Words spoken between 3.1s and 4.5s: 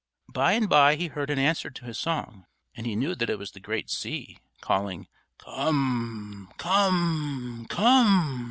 that it was the great sea,